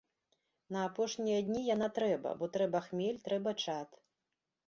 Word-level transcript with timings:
На 0.75 0.79
апошнія 0.89 1.41
дні 1.49 1.61
яна 1.75 1.89
трэба, 1.99 2.33
бо 2.41 2.49
трэба 2.57 2.79
хмель, 2.87 3.21
трэба 3.27 3.51
чад. 3.67 3.89